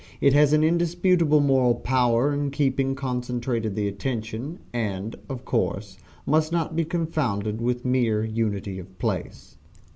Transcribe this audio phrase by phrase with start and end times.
[0.19, 6.51] It has an indisputable moral power in keeping concentrated the attention, and, of course, must
[6.51, 9.57] not be confounded with mere unity of place.